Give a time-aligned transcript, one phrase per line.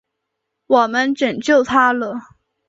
[0.65, 2.15] 我们拯救他了！